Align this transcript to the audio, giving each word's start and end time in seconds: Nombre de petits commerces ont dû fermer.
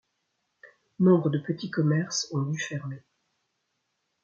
Nombre 0.99 1.29
de 1.29 1.37
petits 1.37 1.69
commerces 1.69 2.27
ont 2.33 2.41
dû 2.41 2.57
fermer. 2.57 3.03